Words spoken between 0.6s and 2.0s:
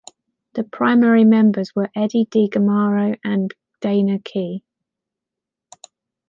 primary members were